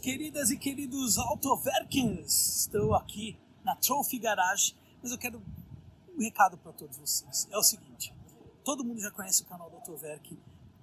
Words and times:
Queridas, 0.00 0.50
e 0.50 0.56
queridos 0.56 1.18
Autoverkens, 1.18 2.60
estou 2.60 2.94
aqui 2.94 3.36
na 3.64 3.74
Trophy 3.74 4.18
Garage, 4.18 4.74
mas 5.02 5.10
eu 5.10 5.18
quero 5.18 5.42
um 6.16 6.20
recado 6.22 6.56
para 6.56 6.72
todos 6.72 6.96
vocês. 6.96 7.48
É 7.50 7.58
o 7.58 7.62
seguinte, 7.62 8.14
todo 8.64 8.84
mundo 8.84 9.00
já 9.00 9.10
conhece 9.10 9.42
o 9.42 9.46
canal 9.46 9.68
do 9.68 9.76
Autoverk, 9.76 10.38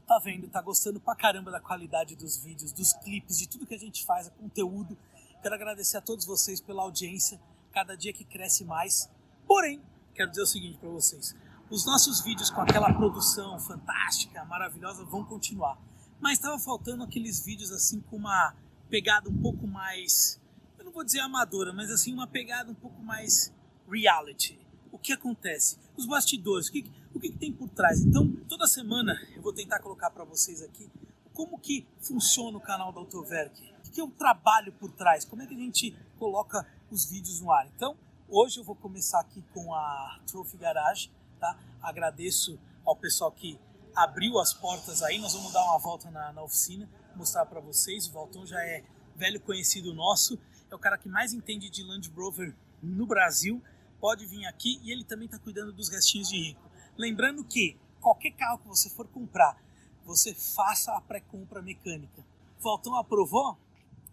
tá 0.05 0.19
vendo, 0.19 0.49
tá 0.49 0.61
gostando 0.61 0.99
pra 0.99 1.15
caramba 1.15 1.49
da 1.49 1.61
qualidade 1.61 2.15
dos 2.15 2.37
vídeos, 2.37 2.73
dos 2.73 2.91
clipes, 2.91 3.37
de 3.37 3.47
tudo 3.47 3.65
que 3.65 3.73
a 3.73 3.79
gente 3.79 4.05
faz, 4.05 4.27
o 4.27 4.31
conteúdo. 4.31 4.97
Quero 5.41 5.55
agradecer 5.55 5.97
a 5.97 6.01
todos 6.01 6.25
vocês 6.25 6.59
pela 6.59 6.83
audiência, 6.83 7.39
cada 7.71 7.95
dia 7.95 8.11
que 8.11 8.25
cresce 8.25 8.65
mais. 8.65 9.09
Porém, 9.47 9.81
quero 10.13 10.29
dizer 10.29 10.41
o 10.41 10.47
seguinte 10.47 10.77
para 10.77 10.89
vocês, 10.89 11.33
os 11.69 11.85
nossos 11.85 12.21
vídeos 12.21 12.49
com 12.49 12.61
aquela 12.61 12.93
produção 12.93 13.57
fantástica, 13.59 14.43
maravilhosa, 14.43 15.05
vão 15.05 15.23
continuar. 15.23 15.79
Mas 16.19 16.33
estava 16.33 16.59
faltando 16.59 17.03
aqueles 17.03 17.39
vídeos 17.39 17.71
assim 17.71 18.01
com 18.01 18.17
uma 18.17 18.53
pegada 18.89 19.29
um 19.29 19.41
pouco 19.41 19.67
mais, 19.67 20.39
eu 20.77 20.85
não 20.85 20.91
vou 20.91 21.03
dizer 21.03 21.19
amadora, 21.19 21.73
mas 21.73 21.89
assim 21.89 22.13
uma 22.13 22.27
pegada 22.27 22.71
um 22.71 22.75
pouco 22.75 23.01
mais 23.01 23.53
reality. 23.89 24.59
O 24.91 24.97
que 24.97 25.13
acontece? 25.13 25.77
Os 25.97 26.05
bastidores, 26.05 26.67
o 26.67 26.71
que, 26.71 26.91
o 27.13 27.19
que, 27.19 27.29
que 27.29 27.37
tem 27.37 27.51
por 27.51 27.69
trás? 27.69 28.01
Então, 28.01 28.31
toda 28.47 28.67
semana 28.67 29.19
eu 29.35 29.41
vou 29.41 29.53
tentar 29.53 29.79
colocar 29.79 30.09
para 30.09 30.23
vocês 30.23 30.61
aqui 30.61 30.89
como 31.33 31.59
que 31.59 31.85
funciona 31.99 32.57
o 32.57 32.61
canal 32.61 32.93
da 32.93 32.99
Autoverk, 32.99 33.61
o 33.85 33.91
que 33.91 33.99
é 33.99 34.03
o 34.03 34.09
trabalho 34.09 34.71
por 34.73 34.91
trás, 34.91 35.25
como 35.25 35.41
é 35.41 35.45
que 35.45 35.53
a 35.53 35.57
gente 35.57 35.95
coloca 36.17 36.65
os 36.89 37.05
vídeos 37.05 37.41
no 37.41 37.51
ar. 37.51 37.67
Então, 37.75 37.97
hoje 38.29 38.59
eu 38.59 38.63
vou 38.63 38.75
começar 38.75 39.19
aqui 39.19 39.43
com 39.53 39.73
a 39.73 40.19
Trophy 40.25 40.57
Garage, 40.57 41.11
tá? 41.39 41.59
Agradeço 41.81 42.57
ao 42.85 42.95
pessoal 42.95 43.31
que 43.31 43.59
abriu 43.93 44.39
as 44.39 44.53
portas 44.53 45.01
aí, 45.03 45.17
nós 45.19 45.33
vamos 45.33 45.51
dar 45.51 45.63
uma 45.63 45.79
volta 45.79 46.09
na, 46.09 46.31
na 46.31 46.43
oficina, 46.43 46.89
mostrar 47.15 47.45
para 47.45 47.59
vocês. 47.59 48.07
O 48.07 48.11
Valtão 48.11 48.45
já 48.45 48.61
é 48.61 48.83
velho 49.15 49.39
conhecido 49.39 49.93
nosso, 49.93 50.37
é 50.69 50.75
o 50.75 50.79
cara 50.79 50.97
que 50.97 51.07
mais 51.07 51.33
entende 51.33 51.69
de 51.69 51.83
Land 51.83 52.09
Rover 52.09 52.55
no 52.81 53.05
Brasil. 53.05 53.61
Pode 53.99 54.25
vir 54.25 54.45
aqui 54.45 54.79
e 54.83 54.91
ele 54.91 55.03
também 55.03 55.25
está 55.25 55.39
cuidando 55.39 55.71
dos 55.71 55.89
restinhos 55.89 56.27
de 56.27 56.37
rico. 56.37 56.61
Lembrando 56.97 57.43
que 57.43 57.77
qualquer 58.01 58.31
carro 58.31 58.59
que 58.59 58.67
você 58.67 58.89
for 58.89 59.07
comprar, 59.07 59.57
você 60.03 60.33
faça 60.33 60.95
a 60.95 61.01
pré-compra 61.01 61.61
mecânica. 61.61 62.23
Valtão 62.59 62.95
aprovou? 62.95 63.57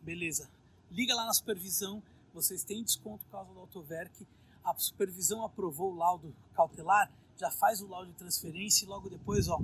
Beleza. 0.00 0.48
Liga 0.90 1.14
lá 1.14 1.26
na 1.26 1.34
supervisão, 1.34 2.02
vocês 2.32 2.64
têm 2.64 2.82
desconto 2.82 3.24
por 3.24 3.32
causa 3.32 3.52
do 3.52 3.60
Autoverk. 3.60 4.26
A 4.64 4.74
supervisão 4.76 5.44
aprovou 5.44 5.92
o 5.92 5.96
laudo 5.96 6.34
cautelar, 6.54 7.10
já 7.36 7.50
faz 7.50 7.80
o 7.80 7.88
laudo 7.88 8.10
de 8.12 8.16
transferência 8.16 8.84
e 8.84 8.88
logo 8.88 9.10
depois, 9.10 9.48
ó, 9.48 9.58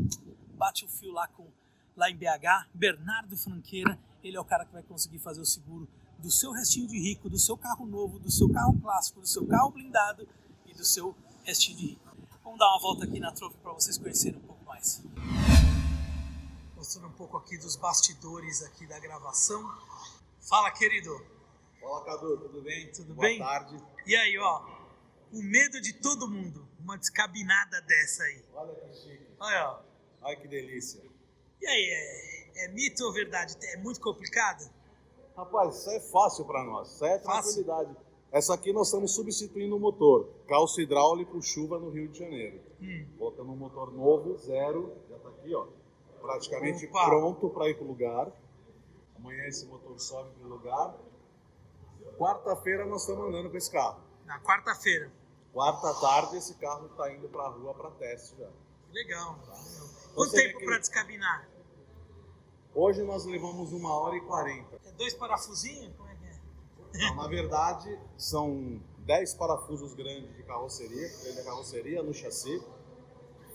bate 0.54 0.84
o 0.84 0.88
fio 0.88 1.12
lá 1.12 1.28
com 1.28 1.46
lá 1.98 2.08
em 2.08 2.16
BH, 2.16 2.68
Bernardo 2.72 3.36
Franqueira, 3.36 3.98
ele 4.22 4.36
é 4.36 4.40
o 4.40 4.44
cara 4.44 4.64
que 4.64 4.72
vai 4.72 4.82
conseguir 4.84 5.18
fazer 5.18 5.40
o 5.40 5.44
seguro 5.44 5.88
do 6.18 6.30
seu 6.30 6.52
restinho 6.52 6.86
de 6.86 6.98
rico, 6.98 7.28
do 7.28 7.38
seu 7.38 7.56
carro 7.56 7.84
novo, 7.84 8.18
do 8.20 8.30
seu 8.30 8.48
carro 8.48 8.80
clássico, 8.80 9.20
do 9.20 9.26
seu 9.26 9.44
carro 9.46 9.70
blindado 9.70 10.26
e 10.64 10.72
do 10.72 10.84
seu 10.84 11.14
restinho 11.44 11.76
de 11.76 11.86
rico. 11.88 12.08
Vamos 12.44 12.58
dar 12.58 12.68
uma 12.68 12.80
volta 12.80 13.04
aqui 13.04 13.18
na 13.18 13.32
Trophy 13.32 13.58
para 13.58 13.72
vocês 13.72 13.98
conhecerem 13.98 14.38
um 14.38 14.42
pouco 14.42 14.64
mais. 14.64 15.02
Mostrando 16.76 17.08
um 17.08 17.12
pouco 17.12 17.36
aqui 17.36 17.58
dos 17.58 17.74
bastidores 17.74 18.62
aqui 18.62 18.86
da 18.86 18.98
gravação. 19.00 19.60
Fala, 20.40 20.70
querido. 20.70 21.10
Fala, 21.80 22.04
Cadu, 22.04 22.38
tudo 22.38 22.62
bem? 22.62 22.90
Tudo 22.92 23.14
Boa 23.14 23.28
bem? 23.28 23.38
tarde. 23.38 23.76
E 24.06 24.14
aí, 24.14 24.38
ó, 24.38 24.64
o 25.32 25.42
medo 25.42 25.80
de 25.80 25.92
todo 25.94 26.28
mundo, 26.28 26.66
uma 26.78 26.96
descabinada 26.96 27.80
dessa 27.82 28.22
aí. 28.22 28.44
Olha 28.54 28.74
que 28.74 28.94
chique. 28.94 29.26
Olha, 29.40 29.68
ó. 29.68 29.82
Olha 30.22 30.36
que 30.36 30.48
delícia. 30.48 31.07
E 31.60 31.66
aí, 31.66 31.90
é, 31.90 32.64
é 32.64 32.68
mito 32.68 33.04
ou 33.04 33.12
verdade? 33.12 33.56
É 33.74 33.76
muito 33.78 34.00
complicado? 34.00 34.70
Rapaz, 35.36 35.76
isso 35.76 35.90
é 35.90 36.00
fácil 36.00 36.44
para 36.44 36.64
nós. 36.64 36.88
Isso 36.92 37.04
é 37.04 37.18
Fácil? 37.20 37.64
tranquilidade. 37.64 37.96
Essa 38.30 38.54
aqui 38.54 38.72
nós 38.72 38.88
estamos 38.88 39.14
substituindo 39.14 39.76
o 39.76 39.80
motor. 39.80 40.28
Calço 40.46 40.80
hidráulico, 40.80 41.40
chuva 41.40 41.78
no 41.78 41.90
Rio 41.90 42.08
de 42.08 42.18
Janeiro. 42.18 42.60
Hum. 42.80 43.06
Botamos 43.16 43.54
um 43.54 43.58
motor 43.58 43.92
novo, 43.92 44.36
zero. 44.36 44.92
Já 45.08 45.16
tá 45.18 45.28
aqui, 45.30 45.54
ó. 45.54 45.66
Praticamente 46.20 46.86
Opa. 46.86 47.06
pronto 47.06 47.48
para 47.50 47.68
ir 47.70 47.74
pro 47.74 47.86
lugar. 47.86 48.30
Amanhã 49.16 49.44
esse 49.46 49.64
motor 49.66 49.98
sobe 49.98 50.30
pro 50.38 50.48
lugar. 50.48 50.94
Quarta-feira 52.18 52.84
nós 52.84 53.02
estamos 53.02 53.26
andando 53.28 53.50
com 53.50 53.56
esse 53.56 53.70
carro. 53.70 54.00
Na 54.26 54.40
quarta-feira. 54.40 55.10
Quarta 55.52 55.94
tarde 55.94 56.36
esse 56.36 56.54
carro 56.54 56.86
está 56.86 57.12
indo 57.12 57.28
para 57.28 57.44
a 57.44 57.48
rua 57.48 57.72
para 57.74 57.90
teste 57.92 58.36
já. 58.36 58.48
Legal. 58.92 59.38
Quanto 60.14 60.32
tempo 60.32 60.58
que- 60.58 60.64
para 60.64 60.78
descabinar? 60.78 61.48
Hoje 62.74 63.02
nós 63.02 63.24
levamos 63.24 63.72
uma 63.72 63.94
hora 63.94 64.16
e 64.16 64.20
quarenta. 64.22 64.80
É 64.84 64.92
dois 64.92 65.14
parafusinhos? 65.14 65.94
Como 65.96 66.08
é 66.08 66.14
que 66.14 66.24
é? 66.26 67.08
Não, 67.08 67.16
na 67.16 67.26
verdade, 67.28 67.98
são 68.16 68.80
10 68.98 69.34
parafusos 69.34 69.94
grandes 69.94 70.34
de 70.36 70.42
carroceria, 70.42 71.34
da 71.34 71.44
carroceria 71.44 72.02
no 72.02 72.12
chassi, 72.14 72.62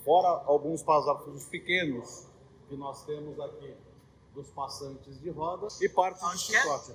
fora 0.04 0.28
alguns 0.46 0.82
parafusos 0.82 1.44
pequenos 1.46 2.26
que 2.68 2.76
nós 2.76 3.04
temos 3.04 3.38
aqui 3.40 3.74
dos 4.34 4.50
passantes 4.50 5.18
de 5.20 5.30
roda 5.30 5.68
e 5.80 5.88
partes 5.88 6.20
de 6.20 6.26
Onde 6.28 6.46
que 6.46 6.56
é? 6.56 6.60
chicote. 6.60 6.94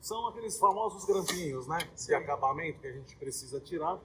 São 0.00 0.26
aqueles 0.28 0.58
famosos 0.58 1.04
grampinhos, 1.04 1.66
né? 1.66 1.78
De 1.78 2.02
Sim. 2.02 2.14
acabamento 2.14 2.80
que 2.80 2.86
a 2.86 2.92
gente 2.92 3.16
precisa 3.16 3.60
tirar. 3.60 3.98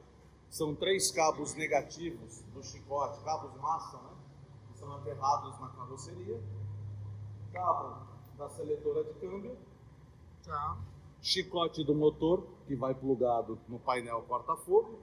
São 0.54 0.76
três 0.76 1.10
cabos 1.10 1.56
negativos 1.56 2.44
do 2.54 2.62
chicote, 2.62 3.20
cabos 3.24 3.60
massa, 3.60 3.98
né? 3.98 4.12
Que 4.68 4.78
são 4.78 4.96
aterrados 4.98 5.60
na 5.60 5.70
carroceria. 5.70 6.40
Cabo 7.52 8.06
da 8.38 8.48
seletora 8.50 9.04
de 9.04 9.20
câmbio 9.20 9.58
Tá. 10.44 10.78
chicote 11.20 11.84
do 11.84 11.96
motor 11.96 12.48
que 12.68 12.76
vai 12.76 12.94
plugado 12.94 13.60
no 13.68 13.80
painel 13.80 14.22
corta-fogo 14.28 15.00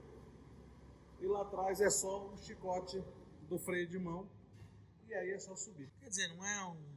e 1.19 1.27
lá 1.27 1.41
atrás 1.41 1.81
é 1.81 1.89
só 1.89 2.27
o 2.27 2.37
chicote 2.37 3.03
do 3.49 3.59
freio 3.59 3.89
de 3.89 3.99
mão 3.99 4.25
e 5.09 5.13
aí 5.13 5.31
é 5.31 5.39
só 5.39 5.53
subir. 5.53 5.91
Quer 5.99 6.07
dizer, 6.07 6.27
não 6.29 6.45
é 6.45 6.65
um. 6.65 6.90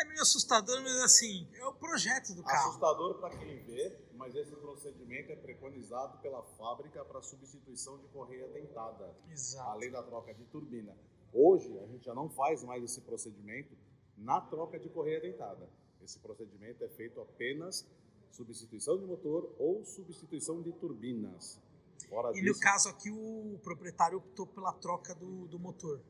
É 0.00 0.04
meio 0.04 0.22
assustador, 0.22 0.80
mas 0.82 0.96
assim, 1.00 1.46
é 1.52 1.66
o 1.66 1.74
projeto 1.74 2.34
do 2.34 2.42
carro. 2.42 2.70
Assustador 2.70 3.18
para 3.18 3.36
quem 3.36 3.58
vê, 3.64 3.98
mas 4.14 4.34
esse 4.34 4.56
procedimento 4.56 5.30
é 5.30 5.36
preconizado 5.36 6.18
pela 6.22 6.42
fábrica 6.56 7.04
para 7.04 7.20
substituição 7.20 7.98
de 7.98 8.08
correia 8.08 8.48
dentada, 8.48 9.14
Exato. 9.30 9.68
além 9.68 9.90
da 9.90 10.02
troca 10.02 10.32
de 10.32 10.44
turbina. 10.46 10.96
Hoje 11.32 11.78
a 11.80 11.86
gente 11.86 12.06
já 12.06 12.14
não 12.14 12.30
faz 12.30 12.64
mais 12.64 12.82
esse 12.82 13.02
procedimento 13.02 13.76
na 14.16 14.40
troca 14.40 14.78
de 14.78 14.88
correia 14.88 15.20
dentada. 15.20 15.68
Esse 16.00 16.18
procedimento 16.18 16.82
é 16.82 16.88
feito 16.88 17.20
apenas 17.20 17.86
substituição 18.30 18.98
de 18.98 19.04
motor 19.04 19.54
ou 19.58 19.84
substituição 19.84 20.62
de 20.62 20.72
turbinas. 20.72 21.60
Fora 22.08 22.30
E 22.30 22.40
no 22.40 22.48
disso, 22.48 22.60
caso 22.60 22.88
aqui, 22.88 23.10
o 23.10 23.58
proprietário 23.62 24.16
optou 24.16 24.46
pela 24.46 24.72
troca 24.72 25.14
do, 25.14 25.46
do 25.46 25.58
motor. 25.58 26.00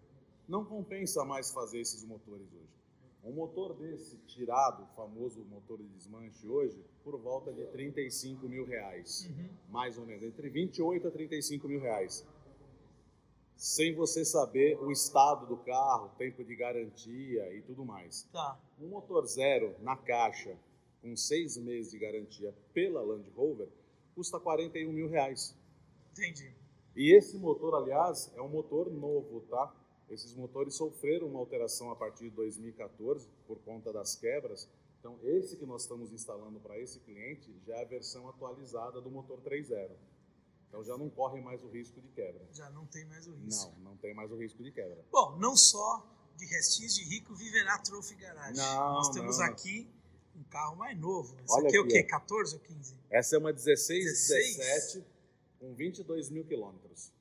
não 0.47 0.65
compensa 0.65 1.25
mais 1.25 1.51
fazer 1.51 1.81
esses 1.81 2.05
motores 2.05 2.47
hoje. 2.53 2.80
Um 3.23 3.33
motor 3.33 3.75
desse, 3.75 4.17
tirado, 4.27 4.83
o 4.83 4.87
famoso 4.97 5.45
motor 5.45 5.79
de 5.79 5.89
desmanche 5.89 6.47
hoje, 6.47 6.83
por 7.05 7.19
volta 7.19 7.53
de 7.53 7.67
35 7.67 8.49
mil 8.49 8.65
reais. 8.65 9.29
Uhum. 9.29 9.49
Mais 9.69 9.99
ou 9.99 10.07
menos, 10.07 10.23
entre 10.23 10.49
28 10.49 11.09
a 11.09 11.11
35 11.11 11.69
mil 11.69 11.81
reais. 11.81 12.27
Sem 13.57 13.95
você 13.95 14.25
saber 14.25 14.79
o 14.81 14.91
estado 14.91 15.47
do 15.47 15.59
carro, 15.59 16.11
tempo 16.17 16.43
de 16.43 16.57
garantia 16.57 17.55
e 17.55 17.61
tudo 17.61 17.85
mais. 17.85 18.27
Tá. 18.33 18.59
Um 18.81 18.89
motor 18.89 19.27
zero 19.27 19.75
na 19.81 19.97
caixa, 19.97 20.57
com 21.03 21.15
seis 21.15 21.59
meses 21.59 21.91
de 21.91 21.99
garantia 21.99 22.55
pela 22.73 23.03
Land 23.03 23.29
Rover, 23.37 23.69
custa 24.15 24.41
41 24.41 24.91
mil 24.91 25.09
reais. 25.09 25.55
Entendi. 26.13 26.55
E 26.97 27.15
esse 27.15 27.37
motor, 27.37 27.75
aliás, 27.75 28.33
é 28.35 28.41
um 28.43 28.49
motor 28.49 28.91
novo, 28.91 29.41
tá? 29.49 29.75
Esses 30.11 30.35
motores 30.35 30.75
sofreram 30.75 31.29
uma 31.29 31.39
alteração 31.39 31.91
a 31.91 31.97
partir 31.97 32.25
de 32.25 32.31
2014 32.31 33.29
por 33.47 33.59
conta 33.61 33.93
das 33.93 34.17
quebras. 34.17 34.69
Então, 34.99 35.19
esse 35.23 35.57
que 35.57 35.65
nós 35.65 35.83
estamos 35.83 36.13
instalando 36.13 36.59
para 36.61 36.79
esse 36.79 36.99
cliente 37.01 37.55
já 37.67 37.77
é 37.77 37.83
a 37.83 37.87
versão 37.87 38.29
atualizada 38.29 39.01
do 39.01 39.11
motor 39.11 39.41
3.0. 39.41 39.91
Então, 40.69 40.85
já 40.85 40.97
não 40.99 41.09
corre 41.09 41.41
mais 41.41 41.63
o 41.63 41.69
risco 41.69 42.01
de 42.01 42.09
quebra. 42.09 42.45
Já 42.53 42.69
não 42.71 42.85
tem 42.87 43.05
mais 43.07 43.27
o 43.27 43.33
risco. 43.35 43.73
Não, 43.79 43.91
não 43.91 43.97
tem 43.97 44.13
mais 44.13 44.31
o 44.31 44.37
risco 44.37 44.63
de 44.63 44.71
quebra. 44.73 45.05
Bom, 45.11 45.37
não 45.39 45.57
só 45.57 46.07
de 46.37 46.45
restinhos 46.47 46.95
de 46.95 47.05
rico 47.05 47.35
viverá 47.35 47.79
Trophy 47.79 48.15
Garage. 48.17 48.57
Não, 48.59 48.93
Nós 48.95 49.09
temos 49.11 49.39
não. 49.39 49.45
aqui 49.47 49.89
um 50.37 50.43
carro 50.45 50.77
mais 50.77 50.99
novo. 50.99 51.35
Esse 51.45 51.55
Olha 51.55 51.69
aqui 51.69 51.77
é 51.77 51.81
o 51.81 51.85
aqui, 51.85 51.93
quê? 52.03 52.05
ó. 52.07 52.11
14 52.19 52.55
ou 52.55 52.61
15? 52.61 52.95
Essa 53.11 53.37
é 53.37 53.39
uma 53.39 53.53
16, 53.53 54.05
16? 54.05 54.57
17 54.57 55.05
com 55.59 55.75
22 55.75 56.31
mil 56.31 56.45
quilômetros. 56.45 57.13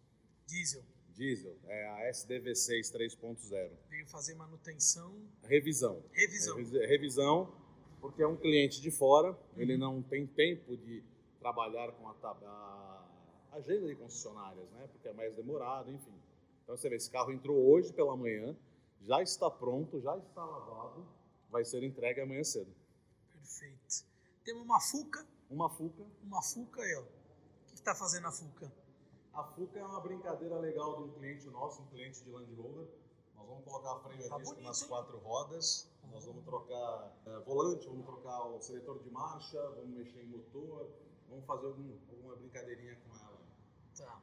Diesel. 0.47 0.83
Diesel, 1.19 1.53
é 1.67 1.85
a 2.07 2.09
SDV6 2.11 2.91
3.0. 2.93 3.71
Veio 3.89 4.07
fazer 4.07 4.35
manutenção, 4.35 5.13
Revisão. 5.43 6.01
revisão. 6.13 6.55
Revis- 6.55 6.71
Revisão, 6.89 7.53
porque 7.99 8.23
é 8.23 8.27
um 8.27 8.37
cliente 8.37 8.79
de 8.79 8.89
fora, 8.89 9.37
ele 9.57 9.73
Uhum. 9.73 9.79
não 9.79 10.01
tem 10.01 10.25
tempo 10.25 10.77
de 10.77 11.03
trabalhar 11.41 11.91
com 11.91 12.07
a, 12.07 12.13
a 13.51 13.55
agenda 13.57 13.85
de 13.87 13.95
concessionárias, 13.97 14.69
né? 14.71 14.87
Porque 14.93 15.09
é 15.09 15.13
mais 15.13 15.35
demorado, 15.35 15.91
enfim. 15.91 16.13
Então 16.63 16.77
você 16.77 16.87
vê, 16.87 16.95
esse 16.95 17.11
carro 17.11 17.33
entrou 17.33 17.57
hoje 17.69 17.91
pela 17.91 18.15
manhã, 18.15 18.55
já 19.01 19.21
está 19.21 19.51
pronto, 19.51 19.99
já 19.99 20.15
está 20.17 20.45
lavado, 20.45 21.05
vai 21.49 21.65
ser 21.65 21.83
entregue 21.83 22.21
amanhã 22.21 22.45
cedo. 22.45 22.73
Perfeito. 23.33 24.05
Temos 24.45 24.63
uma 24.63 24.79
Fuca. 24.79 25.27
Uma 25.49 25.69
Fuca. 25.69 26.05
Uma 26.23 26.41
Fuca 26.41 26.81
aí, 26.81 26.95
ó. 26.95 27.01
O 27.01 27.05
que 27.67 27.75
está 27.75 27.93
fazendo 27.93 28.27
a 28.27 28.31
Fuca? 28.31 28.71
A 29.33 29.43
Fuca 29.43 29.79
é 29.79 29.83
uma 29.85 30.01
brincadeira 30.01 30.57
legal 30.57 30.97
de 30.97 31.03
um 31.03 31.11
cliente 31.13 31.47
nosso, 31.47 31.81
um 31.81 31.85
cliente 31.87 32.21
de 32.23 32.29
Land 32.29 32.53
Rover. 32.55 32.87
Nós 33.37 33.47
vamos 33.47 33.63
colocar 33.63 33.95
freio 33.99 34.25
a 34.25 34.29
Tá 34.29 34.37
disco 34.37 34.53
bonito, 34.55 34.67
nas 34.67 34.81
hein? 34.81 34.87
quatro 34.87 35.17
rodas. 35.19 35.87
Nós 36.11 36.25
vamos 36.25 36.43
trocar 36.43 37.13
eh, 37.27 37.39
volante, 37.45 37.87
vamos 37.87 38.05
trocar 38.05 38.41
o 38.47 38.59
seletor 38.61 38.97
de 38.99 39.09
marcha, 39.11 39.61
vamos 39.75 39.91
mexer 39.91 40.23
em 40.23 40.27
motor, 40.27 40.89
vamos 41.29 41.45
fazer 41.45 41.67
algum, 41.67 41.97
alguma 42.11 42.35
brincadeirinha 42.35 42.95
com 42.95 43.15
ela. 43.15 43.37
Tá. 43.95 44.19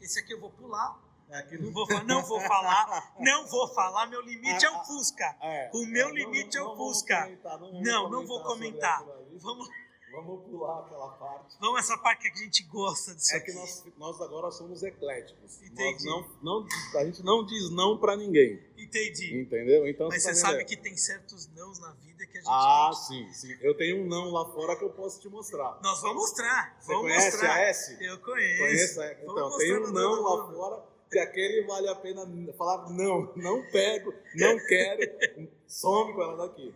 Esse 0.00 0.18
aqui 0.20 0.32
eu 0.32 0.40
vou 0.40 0.50
pular. 0.50 0.98
É, 1.28 1.58
Não 1.58 1.72
vou, 1.72 1.86
não 2.04 2.22
vou 2.22 2.40
falar. 2.40 3.14
Não 3.18 3.46
vou 3.48 3.68
falar. 3.68 4.06
Meu 4.06 4.22
limite 4.22 4.64
é 4.64 4.70
o 4.70 4.84
Fusca. 4.84 5.36
É, 5.42 5.70
O 5.74 5.84
meu 5.86 6.08
é, 6.08 6.12
limite 6.12 6.56
é 6.56 6.62
o 6.62 6.68
vamos 6.68 6.78
Fusca. 6.78 7.22
comentar, 7.24 7.58
não, 7.60 7.68
vamos 7.70 7.86
Não, 7.86 8.08
não 8.10 8.26
vou 8.26 8.42
comentar. 8.42 9.00
aquilo 9.00 9.12
ali. 9.12 9.70
Vamos, 10.16 10.44
pular 10.44 10.80
aquela 10.80 11.08
parte. 11.12 11.56
vamos 11.60 11.80
essa 11.80 11.96
parte 11.98 12.22
que 12.22 12.28
a 12.40 12.42
gente 12.44 12.62
gosta 12.64 13.14
disso 13.14 13.34
É 13.34 13.36
aqui. 13.36 13.46
que 13.46 13.52
nós, 13.52 13.84
nós 13.96 14.20
agora 14.20 14.50
somos 14.50 14.82
ecléticos. 14.82 15.60
Entendi. 15.62 16.04
Não, 16.06 16.26
não, 16.42 16.66
a 16.96 17.04
gente 17.04 17.22
não 17.22 17.44
diz 17.44 17.70
não 17.70 17.98
pra 17.98 18.16
ninguém. 18.16 18.60
Entendi. 18.76 19.40
Entendeu? 19.40 19.86
Então 19.86 20.08
Mas 20.08 20.22
tá 20.24 20.30
você 20.30 20.34
vendo? 20.34 20.50
sabe 20.52 20.64
que 20.64 20.76
tem 20.76 20.96
certos 20.96 21.46
nãos 21.54 21.78
na 21.78 21.92
vida 21.92 22.26
que 22.26 22.38
a 22.38 22.40
gente 22.40 22.50
Ah, 22.50 22.90
tem 23.08 23.26
sim, 23.26 23.32
sim. 23.34 23.58
Eu 23.60 23.76
tenho 23.76 24.02
um 24.02 24.06
não 24.06 24.30
lá 24.32 24.44
fora 24.52 24.74
que 24.76 24.84
eu 24.84 24.90
posso 24.90 25.20
te 25.20 25.28
mostrar. 25.28 25.78
Nós 25.82 26.00
vamos 26.00 26.16
mostrar. 26.22 26.76
Você 26.80 26.86
vamos 26.92 27.02
conhece 27.02 27.30
mostrar. 27.32 27.54
a 27.54 27.60
S? 27.60 27.96
Eu 28.04 28.18
conheço. 28.20 28.58
Conheço, 28.94 29.02
Então, 29.22 29.58
tem 29.58 29.76
um 29.76 29.92
não 29.92 30.22
lá 30.22 30.30
Luna. 30.42 30.52
fora 30.54 30.84
que 31.10 31.18
aquele 31.20 31.66
vale 31.66 31.88
a 31.88 31.94
pena 31.94 32.26
falar 32.58 32.88
não, 32.90 33.32
não 33.36 33.62
pego, 33.70 34.12
não 34.34 34.58
quero, 34.66 35.00
some 35.68 36.12
com 36.14 36.22
ela 36.22 36.48
daqui. 36.48 36.74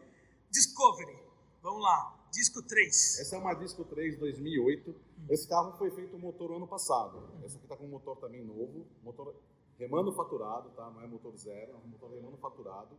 Discovery. 0.51 1.19
Vamos 1.63 1.83
lá. 1.83 2.17
Disco 2.33 2.63
3. 2.63 3.19
Essa 3.21 3.37
é 3.37 3.39
uma 3.39 3.55
Disco 3.55 3.85
3 3.85 4.17
2008. 4.19 4.95
Esse 5.29 5.49
carro 5.49 5.77
foi 5.77 5.91
feito 5.91 6.19
motor 6.19 6.53
ano 6.53 6.67
passado. 6.67 7.29
Esse 7.45 7.57
aqui 7.57 7.67
tá 7.67 7.77
com 7.77 7.85
um 7.85 7.89
motor 7.89 8.17
também 8.19 8.45
novo, 8.45 8.87
motor 9.03 9.35
remanufaturado, 9.79 10.71
tá? 10.71 10.91
Não 10.91 11.03
é 11.03 11.07
motor 11.07 11.37
zero, 11.37 11.73
é 11.73 11.77
um 11.77 11.89
motor 11.89 12.11
remanufaturado. 12.11 12.97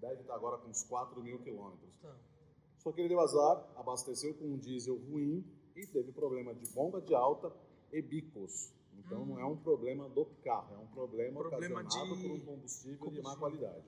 Deve 0.00 0.22
estar 0.22 0.34
agora 0.34 0.58
com 0.58 0.68
uns 0.68 0.82
4 0.84 1.22
mil 1.22 1.38
quilômetros. 1.38 1.90
Tá. 2.00 2.14
Só 2.78 2.90
que 2.90 3.00
ele 3.00 3.08
deu 3.08 3.20
azar, 3.20 3.64
abasteceu 3.76 4.34
com 4.34 4.44
um 4.46 4.58
diesel 4.58 4.96
ruim 4.96 5.44
e 5.76 5.86
teve 5.86 6.10
problema 6.12 6.52
de 6.54 6.66
bomba 6.72 7.00
de 7.00 7.14
alta 7.14 7.52
e 7.92 8.02
bicos. 8.02 8.72
Então 8.98 9.22
Hum. 9.22 9.26
não 9.26 9.38
é 9.40 9.44
um 9.44 9.56
problema 9.56 10.08
do 10.08 10.24
carro, 10.44 10.74
é 10.74 10.78
um 10.78 10.86
problema, 10.88 11.40
Problema 11.40 11.80
ocasionado 11.80 12.16
de 12.16 12.22
por 12.28 12.36
um 12.36 12.40
combustível, 12.40 12.92
de 12.92 12.98
combustível. 12.98 13.22
má 13.22 13.36
qualidade. 13.36 13.84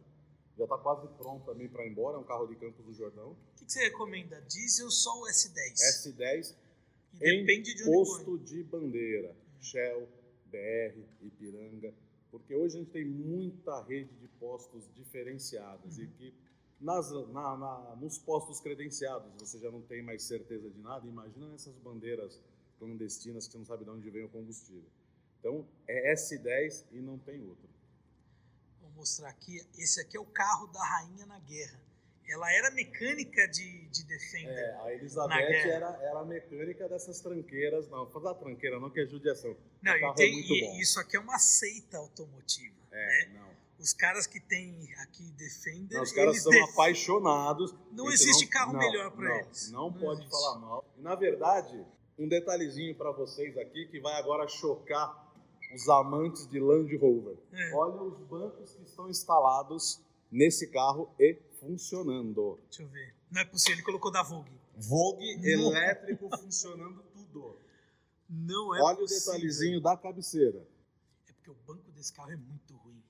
Já 0.57 0.65
está 0.65 0.79
quase 0.79 1.09
pronto 1.19 1.45
também 1.45 1.69
para 1.69 1.85
ir 1.85 1.91
embora, 1.91 2.17
é 2.17 2.21
um 2.21 2.25
carro 2.25 2.47
de 2.47 2.55
Campos 2.57 2.85
do 2.85 2.93
Jordão. 2.95 3.31
O 3.33 3.37
que, 3.57 3.65
que 3.65 3.73
você 3.73 3.81
recomenda? 3.85 4.41
Diesel 4.43 4.91
só 4.91 5.11
o 5.21 5.27
S10? 5.27 5.75
S10 5.75 6.55
E 7.21 7.41
depende 7.41 7.75
de 7.75 7.85
posto 7.85 8.39
de 8.39 8.63
bandeira, 8.63 9.35
Shell, 9.61 10.09
BR, 10.47 10.99
Ipiranga, 11.23 11.93
porque 12.31 12.55
hoje 12.55 12.77
a 12.77 12.81
gente 12.81 12.91
tem 12.93 13.05
muita 13.05 13.83
rede 13.83 14.13
de 14.15 14.29
postos 14.39 14.89
diferenciadas 14.95 15.97
Uhum. 15.97 16.05
e 16.05 16.07
que 16.09 16.35
nas, 16.81 17.11
na- 17.11 17.57
na- 17.57 17.97
nos 18.01 18.19
postos 18.19 18.61
credenciados 18.61 19.31
você 19.39 19.59
já 19.59 19.71
não 19.71 19.81
tem 19.83 20.03
mais 20.03 20.23
certeza 20.25 20.69
de 20.71 20.81
nada. 20.81 21.07
Imagina 21.07 21.49
nessas 21.49 21.77
bandeiras 21.79 22.41
clandestinas 22.79 23.47
que 23.47 23.53
você 23.53 23.59
não 23.59 23.65
sabe 23.65 23.85
de 23.85 23.91
onde 23.91 24.11
vem 24.11 24.25
o 24.25 24.29
combustível. 24.29 24.89
Então 25.41 25.67
é 25.89 26.13
S10 26.15 26.85
e 26.93 26.97
não 27.01 27.19
tem 27.19 27.41
outro. 27.49 27.69
Mostrar 28.97 29.29
aqui. 29.29 29.61
Esse 29.79 30.01
aqui 30.01 30.17
é 30.17 30.21
o 30.21 30.25
carro 30.27 30.67
da 30.69 30.83
rainha 30.85 31.27
na 31.27 31.39
guerra. 31.41 31.81
Ela 32.27 32.51
era 32.55 32.71
mecânica 32.71 33.47
de, 33.49 33.87
de 33.89 34.05
Defender. 34.05 34.49
É, 34.51 34.81
a 34.83 34.95
Elizabeth 34.95 35.35
era, 35.69 35.89
era 36.03 36.21
a 36.21 36.25
mecânica 36.25 36.89
dessas 36.89 37.21
tranqueiras, 37.21 37.87
não, 37.91 38.07
falar 38.11 38.35
tranqueira 38.35 38.81
não 38.81 38.89
que 38.89 39.01
é 39.01 39.07
judiação. 39.07 39.55
Não, 39.83 39.95
e, 39.95 40.01
carro 40.01 40.15
tem- 40.15 40.31
é 40.31 40.33
muito 40.35 40.55
e- 40.55 40.61
bom. 40.63 40.81
isso 40.81 40.99
aqui 41.01 41.17
é 41.17 41.21
uma 41.21 41.39
seita 41.39 41.99
automotiva. 41.99 42.75
É, 42.93 43.27
não. 43.35 43.45
Os 43.79 43.93
caras 43.93 44.27
que 44.27 44.41
tem 44.41 44.89
aqui 45.03 45.25
Defender, 45.33 45.97
Não, 45.97 46.03
os 46.03 46.13
caras 46.13 46.41
são 46.43 46.51
def- 46.51 46.71
apaixonados. 46.71 47.75
Não 47.93 48.09
A 48.09 48.13
existe 48.15 48.47
carro 48.47 48.73
não, 48.73 48.79
melhor 48.81 49.15
não, 49.15 49.35
eles. 49.41 49.71
Não, 49.71 49.91
Não 49.91 49.93
pode 49.93 50.21
existe. 50.23 50.31
falar 50.31 50.59
mal. 50.61 50.85
E, 50.97 51.03
na 51.03 51.15
verdade, 51.15 51.85
um 52.19 52.27
detalhezinho 52.27 52.95
para 52.95 53.11
vocês 53.13 53.59
aqui 53.59 53.87
que 53.89 54.01
vai 54.01 54.15
agora 54.15 54.49
chocar 54.49 55.24
os 55.73 55.89
amantes 55.89 56.47
de 56.49 56.59
Land 56.61 56.95
Rover. 56.97 57.37
É. 57.53 57.75
Olha 57.75 58.03
os 58.03 58.19
bancos 58.27 58.75
que 58.75 58.83
estão 58.85 59.09
instalados 59.09 60.01
nesse 60.31 60.67
carro 60.69 61.09
e 61.19 61.39
funcionando. 61.61 62.59
Deixa 62.65 62.83
eu 62.83 62.89
ver. 62.89 63.15
Não 63.31 63.41
é 63.41 63.45
possível, 63.45 63.75
ele 63.77 63.83
colocou 63.83 64.11
da 64.11 64.23
Vogue. 64.23 64.51
Vogue 64.77 65.37
Não. 65.37 65.71
elétrico 65.71 66.29
funcionando 66.39 67.03
tudo. 67.13 67.59
Não 68.29 68.75
é 68.75 68.83
Olha 68.83 68.97
o 68.97 69.01
possível. 69.01 69.33
detalhezinho 69.33 69.81
da 69.81 69.97
cabeceira. 69.97 70.67
É 71.29 71.33
porque 71.33 71.51
o 71.51 71.55
banco 71.67 71.91
desse 71.93 72.13
carro 72.13 72.31
é 72.33 72.37
muito 72.37 72.75
ruim. 72.77 73.03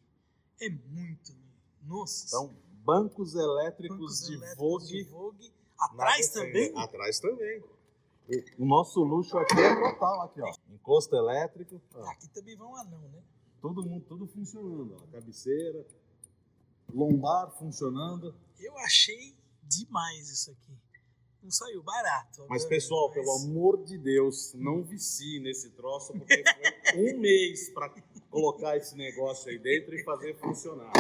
É 0.61 0.69
muito 0.69 1.33
ruim. 1.33 1.55
Nossa. 1.83 2.27
Então, 2.27 2.55
bancos 2.85 3.35
elétricos 3.35 3.97
bancos 3.99 4.27
de 4.27 4.35
elétricos 4.35 4.59
Vogue. 4.59 4.87
de 4.87 5.05
Vogue. 5.05 5.53
Atrás 5.79 6.29
também? 6.31 6.73
Atrás 6.79 7.21
também. 7.21 7.63
O- 8.59 8.65
nosso 8.65 9.03
luxo 9.03 9.37
aqui 9.39 9.59
é 9.59 9.75
total, 9.93 10.23
aqui, 10.23 10.41
ó. 10.41 10.53
Encosto 10.73 11.15
elétrico, 11.15 11.81
ó. 11.95 12.09
Aqui 12.11 12.29
também 12.29 12.57
vai 12.57 12.67
um 12.67 12.77
anão, 12.77 13.01
né? 13.13 13.23
todo 13.61 13.83
mundo, 13.83 14.05
tudo 14.07 14.27
funcionando, 14.27 14.95
ó. 15.01 15.07
Cabeceira, 15.13 15.87
lombar 16.93 17.51
funcionando. 17.59 18.35
Eu 18.61 18.77
achei 18.79 19.35
demais 19.63 20.29
isso 20.31 20.51
aqui. 20.51 20.73
Não 21.43 21.51
saiu 21.51 21.83
barato. 21.83 22.47
Mas 22.49 22.65
pessoal, 22.65 23.09
mas- 23.09 23.15
pelo 23.15 23.33
amor 23.37 23.85
de 23.85 23.99
Deus, 23.99 24.55
não 24.55 24.83
vicie 24.83 25.41
nesse 25.41 25.71
troço, 25.71 26.13
porque 26.15 26.43
foi 26.93 26.95
um 27.15 27.19
mês 27.21 27.69
para 27.71 27.91
colocar 28.31 28.77
esse 28.79 28.97
negócio 28.97 29.51
aí 29.51 29.59
dentro 29.59 29.95
e 29.95 30.03
fazer 30.05 30.35
funcionar. 30.39 30.91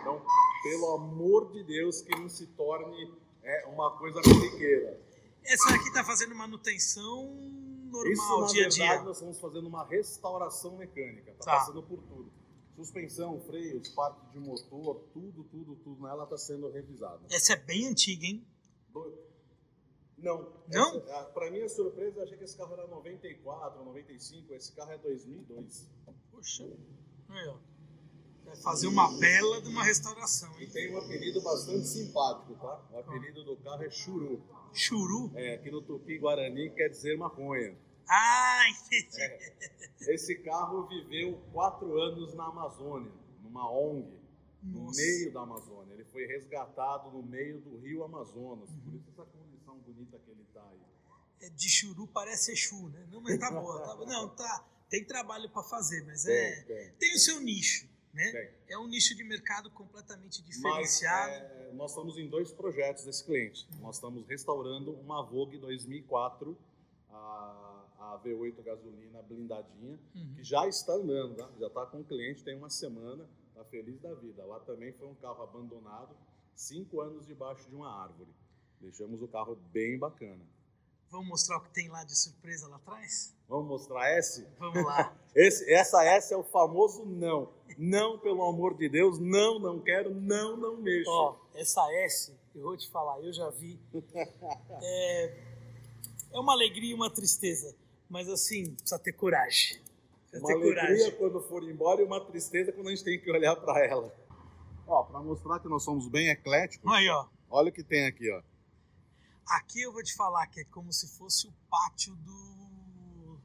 Então, 0.00 0.22
pelo 0.62 0.94
amor 0.94 1.50
de 1.52 1.64
Deus, 1.64 2.00
que 2.00 2.10
não 2.16 2.28
se 2.28 2.46
torne 2.48 3.12
é, 3.42 3.66
uma 3.66 3.96
coisa 3.98 4.20
corriqueira. 4.22 5.00
Essa 5.48 5.74
aqui 5.74 5.92
tá 5.92 6.04
fazendo 6.04 6.34
manutenção 6.34 7.34
normal, 7.90 8.12
Isso, 8.12 8.40
na 8.40 8.46
dia 8.48 8.66
a 8.66 8.68
verdade, 8.68 8.74
dia. 8.74 9.02
nós 9.02 9.16
estamos 9.16 9.40
fazendo 9.40 9.66
uma 9.66 9.84
restauração 9.86 10.76
mecânica. 10.76 11.32
Tá, 11.34 11.44
Tá. 11.44 11.58
passando 11.60 11.82
por 11.82 12.02
tudo. 12.02 12.30
Suspensão, 12.76 13.40
freios, 13.40 13.88
parte 13.88 14.30
de 14.30 14.38
motor, 14.38 15.08
tudo, 15.12 15.42
tudo, 15.44 15.74
tudo 15.76 16.02
nela 16.06 16.24
está 16.24 16.36
sendo 16.38 16.70
revisado. 16.70 17.24
Essa 17.30 17.54
é 17.54 17.56
bem 17.56 17.86
antiga, 17.88 18.24
hein? 18.26 18.46
Do- 18.92 19.18
Não. 20.18 20.52
Não? 20.68 21.00
Para 21.32 21.50
minha 21.50 21.68
surpresa, 21.68 22.18
eu 22.18 22.22
achei 22.24 22.36
que 22.36 22.44
esse 22.44 22.56
carro 22.56 22.72
era 22.74 22.86
94, 22.86 23.84
95. 23.84 24.52
Esse 24.54 24.72
carro 24.74 24.92
é 24.92 24.98
2002. 24.98 25.88
Poxa. 26.30 26.64
Aí, 27.30 27.48
ó. 27.48 27.56
Fazer 28.56 28.86
uma 28.86 29.10
bela 29.18 29.60
de 29.62 29.68
uma 29.68 29.84
restauração, 29.84 30.50
E 30.58 30.64
hein? 30.64 30.70
tem 30.70 30.94
um 30.94 30.98
apelido 30.98 31.40
bastante 31.42 31.86
simpático, 31.86 32.54
tá? 32.54 32.82
O 32.92 32.98
apelido 32.98 33.44
do 33.44 33.56
carro 33.58 33.82
é 33.82 33.90
Churu. 33.90 34.42
Churu. 34.72 35.30
É, 35.34 35.54
aqui 35.54 35.70
no 35.70 35.80
Tupi-Guarani 35.82 36.70
quer 36.70 36.88
dizer 36.88 37.16
maconha. 37.16 37.76
Ah, 38.08 38.62
entendi. 38.70 39.20
É. 39.20 40.14
Esse 40.14 40.36
carro 40.36 40.86
viveu 40.88 41.38
quatro 41.52 42.00
anos 42.00 42.34
na 42.34 42.46
Amazônia, 42.46 43.12
numa 43.42 43.70
ONG. 43.70 44.08
no 44.62 44.84
Nossa. 44.84 45.00
meio 45.00 45.32
da 45.32 45.40
Amazônia. 45.42 45.94
Ele 45.94 46.04
foi 46.06 46.26
resgatado 46.26 47.10
no 47.10 47.22
meio 47.22 47.60
do 47.60 47.76
rio 47.78 48.02
Amazonas. 48.04 48.68
Por 48.84 48.94
isso 48.94 49.08
essa 49.10 49.24
condição 49.24 49.78
bonita 49.78 50.18
que 50.18 50.30
ele 50.30 50.42
está 50.42 50.62
aí. 50.70 50.80
É, 51.40 51.50
de 51.50 51.68
churu 51.68 52.06
parece 52.08 52.52
Exu, 52.52 52.88
né? 52.88 53.06
Não, 53.10 53.20
mas 53.20 53.38
tá 53.38 53.50
boa. 53.50 53.80
Tá, 53.82 53.94
não, 54.06 54.28
tá. 54.30 54.66
Tem 54.88 55.04
trabalho 55.04 55.48
para 55.50 55.62
fazer, 55.62 56.02
mas 56.06 56.24
é. 56.26 56.62
tem, 56.62 56.92
Tem 56.98 57.14
o 57.14 57.18
seu 57.18 57.40
nicho, 57.40 57.86
né? 58.24 58.32
tem. 58.32 58.50
É 58.68 58.78
um 58.78 58.86
nicho 58.86 59.14
de 59.16 59.24
mercado 59.24 59.70
completamente 59.70 60.42
Mas 60.42 60.56
diferenciado. 60.56 61.32
é, 61.32 61.72
nós 61.72 61.90
estamos 61.92 62.18
em 62.18 62.28
dois 62.28 62.52
projetos 62.52 63.04
desse 63.04 63.24
cliente. 63.24 63.66
Nós 63.80 63.96
estamos 63.96 64.26
restaurando 64.26 64.92
uma 64.92 65.22
Vogue 65.22 65.58
2004, 65.58 66.56
a, 67.10 67.84
a 67.98 68.20
V8 68.24 68.62
gasolina 68.62 69.22
blindadinha, 69.22 69.98
Uhum. 70.14 70.34
que 70.34 70.42
já 70.44 70.66
está 70.66 70.92
andando, 70.94 71.36
tá? 71.36 71.48
já 71.58 71.66
está 71.68 71.86
com 71.86 72.00
o 72.00 72.04
cliente, 72.04 72.44
tem 72.44 72.56
uma 72.56 72.70
semana, 72.70 73.26
está 73.48 73.64
feliz 73.64 74.00
da 74.00 74.14
vida. 74.14 74.44
Lá 74.44 74.60
também 74.60 74.92
foi 74.92 75.08
um 75.08 75.14
carro 75.14 75.42
abandonado, 75.42 76.14
cinco 76.54 77.00
anos 77.00 77.26
debaixo 77.26 77.68
de 77.68 77.74
uma 77.74 78.02
árvore. 78.02 78.30
Deixamos 78.80 79.22
o 79.22 79.28
carro 79.28 79.56
bem 79.72 79.98
bacana. 79.98 80.44
Vamos 81.10 81.26
mostrar 81.28 81.56
o 81.56 81.60
que 81.62 81.70
tem 81.70 81.88
lá 81.88 82.04
de 82.04 82.16
surpresa 82.16 82.68
lá 82.68 82.76
atrás? 82.76 83.34
Vamos 83.48 83.66
mostrar 83.66 84.10
S? 84.10 84.46
Vamos 84.58 84.84
lá. 84.84 85.16
Esse, 85.34 85.72
essa 85.72 86.04
S 86.04 86.34
é 86.34 86.36
o 86.36 86.42
famoso 86.42 87.04
não. 87.06 87.48
Não, 87.78 88.18
pelo 88.18 88.42
amor 88.46 88.74
de 88.76 88.88
Deus, 88.88 89.18
não, 89.18 89.58
não 89.58 89.78
quero, 89.78 90.12
não, 90.12 90.56
não 90.56 90.76
mexo. 90.76 91.08
Ó, 91.10 91.36
essa 91.54 91.80
S, 91.92 92.32
eu 92.54 92.62
vou 92.62 92.76
te 92.76 92.90
falar, 92.90 93.20
eu 93.20 93.32
já 93.32 93.48
vi. 93.50 93.78
É, 94.82 95.34
é 96.32 96.38
uma 96.38 96.52
alegria 96.52 96.90
e 96.90 96.94
uma 96.94 97.08
tristeza, 97.08 97.74
mas 98.08 98.28
assim, 98.28 98.74
precisa 98.74 98.98
ter 98.98 99.12
coragem. 99.12 99.80
Precisa 100.30 100.40
uma 100.40 100.48
ter 100.48 100.54
alegria 100.54 100.84
coragem. 100.84 101.12
quando 101.18 101.40
for 101.40 101.62
embora 101.62 102.02
e 102.02 102.04
uma 102.04 102.20
tristeza 102.20 102.72
quando 102.72 102.88
a 102.88 102.90
gente 102.90 103.04
tem 103.04 103.18
que 103.20 103.30
olhar 103.30 103.56
para 103.56 103.84
ela. 103.86 104.14
Ó, 104.86 105.04
para 105.04 105.20
mostrar 105.20 105.60
que 105.60 105.68
nós 105.68 105.82
somos 105.84 106.08
bem 106.08 106.28
ecléticos, 106.28 106.90
Aí, 106.92 107.08
ó. 107.08 107.26
olha 107.50 107.70
o 107.70 107.72
que 107.72 107.82
tem 107.84 108.06
aqui, 108.06 108.30
ó. 108.32 108.42
Aqui 109.50 109.80
eu 109.82 109.92
vou 109.92 110.02
te 110.02 110.14
falar 110.14 110.46
que 110.48 110.60
é 110.60 110.64
como 110.64 110.92
se 110.92 111.08
fosse 111.08 111.46
o 111.46 111.52
pátio 111.70 112.14
do. 112.16 113.40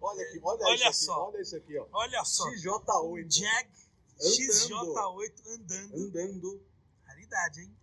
Olha 0.00 0.22
aqui, 0.24 0.40
olha, 0.42 0.64
Olha 0.64 0.74
isso 0.74 0.84
aqui, 0.86 0.94
só. 0.96 1.26
olha 1.28 1.40
isso 1.42 1.56
aqui, 1.56 1.78
ó. 1.78 1.86
Olha 1.92 2.24
só. 2.24 2.44
XJ8 2.50 3.26
Jag 3.28 3.70
XJ8 4.18 5.46
andando. 5.48 5.94
andando. 5.96 6.62
Raridade, 7.04 7.60
hein? 7.62 7.76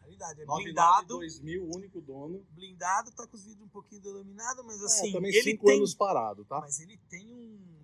Raridade. 0.00 0.42
É 0.42 0.44
99 0.44 0.64
blindado. 0.64 1.06
2000, 1.18 1.70
único 1.74 2.00
dono. 2.00 2.44
Blindado, 2.50 3.10
tá 3.12 3.26
com 3.26 3.36
os 3.36 3.44
vidros 3.44 3.64
um 3.64 3.68
pouquinho 3.68 4.02
delaminados, 4.02 4.64
mas 4.64 4.82
assim. 4.82 5.10
é, 5.10 5.12
também 5.12 5.30
ele 5.32 5.42
5 5.42 5.64
tem, 5.66 5.76
anos 5.78 5.94
parado, 5.94 6.44
tá? 6.44 6.60
Mas 6.60 6.80
ele 6.80 6.98
tem 7.08 7.32
um. 7.32 7.77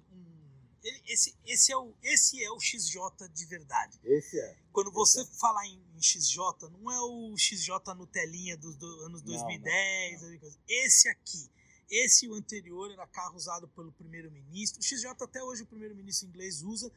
Ele- 0.85 1.03
esse, 1.07 1.35
esse, 1.45 1.73
é 1.73 1.77
o, 1.77 1.93
esse 2.03 2.45
é 2.45 2.51
o 2.53 2.61
XJ 2.61 3.01
de 3.33 3.47
verdade. 3.47 3.99
Esse 4.05 4.39
é. 4.39 4.57
Quando 4.73 4.93
você 4.93 5.25
falar 5.27 5.67
em, 5.67 5.81
em 5.97 6.03
XJ, 6.03 6.39
não 6.71 6.91
é 6.93 7.01
o 7.01 7.37
XJ 7.37 7.71
Nutelinha 7.97 8.57
dos 8.57 8.77
do- 8.77 9.01
anos 9.07 9.23
Não, 9.23 9.33
2010. 9.33 10.21
não, 10.21 10.29
ali 10.29 10.39
coisa. 10.39 10.59
Esse 10.69 11.09
aqui. 11.09 11.51
Esse 11.91 12.29
o 12.29 12.35
anterior 12.35 12.91
era 12.91 13.07
carro 13.07 13.37
usado 13.37 13.69
pelo 13.69 13.93
primeiro-ministro. 13.93 14.81
O 14.81 14.83
XJ 14.83 15.11
até 15.21 15.43
hoje 15.43 15.63
o 15.63 15.67
primeiro-ministro 15.67 16.29
inglês 16.29 16.63
usa. 16.63 16.91